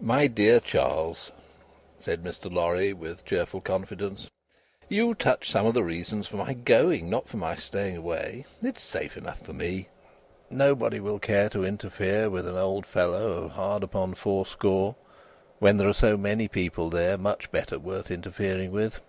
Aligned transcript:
"My 0.00 0.28
dear 0.28 0.60
Charles," 0.60 1.30
said 2.00 2.22
Mr. 2.24 2.50
Lorry, 2.50 2.94
with 2.94 3.26
cheerful 3.26 3.60
confidence, 3.60 4.30
"you 4.88 5.12
touch 5.14 5.50
some 5.50 5.66
of 5.66 5.74
the 5.74 5.84
reasons 5.84 6.26
for 6.26 6.38
my 6.38 6.54
going: 6.54 7.10
not 7.10 7.28
for 7.28 7.36
my 7.36 7.56
staying 7.56 7.98
away. 7.98 8.46
It 8.62 8.78
is 8.78 8.82
safe 8.82 9.14
enough 9.14 9.40
for 9.42 9.52
me; 9.52 9.90
nobody 10.48 11.00
will 11.00 11.18
care 11.18 11.50
to 11.50 11.66
interfere 11.66 12.30
with 12.30 12.48
an 12.48 12.56
old 12.56 12.86
fellow 12.86 13.30
of 13.44 13.50
hard 13.50 13.82
upon 13.82 14.14
fourscore 14.14 14.94
when 15.58 15.76
there 15.76 15.86
are 15.88 15.92
so 15.92 16.16
many 16.16 16.48
people 16.48 16.88
there 16.88 17.18
much 17.18 17.50
better 17.52 17.78
worth 17.78 18.10
interfering 18.10 18.72
with. 18.72 19.00